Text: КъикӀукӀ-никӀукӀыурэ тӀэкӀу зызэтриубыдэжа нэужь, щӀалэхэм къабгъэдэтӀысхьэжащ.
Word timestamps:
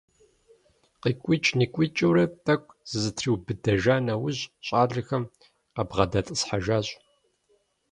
КъикӀукӀ-никӀукӀыурэ 1.01 2.25
тӀэкӀу 2.45 2.77
зызэтриубыдэжа 2.89 3.95
нэужь, 4.05 4.41
щӀалэхэм 4.65 5.23
къабгъэдэтӀысхьэжащ. 5.73 6.87